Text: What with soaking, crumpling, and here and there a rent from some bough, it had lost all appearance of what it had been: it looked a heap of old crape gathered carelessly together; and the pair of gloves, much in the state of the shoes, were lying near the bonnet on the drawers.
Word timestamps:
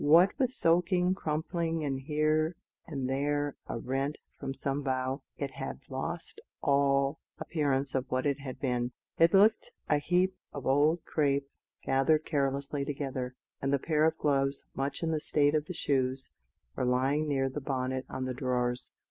What 0.03 0.31
with 0.39 0.51
soaking, 0.51 1.13
crumpling, 1.13 1.83
and 1.85 1.99
here 1.99 2.55
and 2.87 3.07
there 3.07 3.55
a 3.67 3.77
rent 3.77 4.17
from 4.39 4.51
some 4.51 4.81
bough, 4.81 5.21
it 5.37 5.51
had 5.51 5.81
lost 5.89 6.41
all 6.59 7.19
appearance 7.37 7.93
of 7.93 8.07
what 8.09 8.25
it 8.25 8.39
had 8.39 8.59
been: 8.59 8.93
it 9.19 9.31
looked 9.31 9.73
a 9.89 9.99
heap 9.99 10.35
of 10.53 10.65
old 10.65 11.05
crape 11.05 11.51
gathered 11.85 12.25
carelessly 12.25 12.83
together; 12.83 13.35
and 13.61 13.71
the 13.71 13.77
pair 13.77 14.07
of 14.07 14.17
gloves, 14.17 14.67
much 14.73 15.03
in 15.03 15.11
the 15.11 15.19
state 15.19 15.53
of 15.53 15.65
the 15.67 15.71
shoes, 15.73 16.31
were 16.75 16.83
lying 16.83 17.27
near 17.27 17.47
the 17.47 17.61
bonnet 17.61 18.05
on 18.09 18.25
the 18.25 18.33
drawers. 18.33 18.91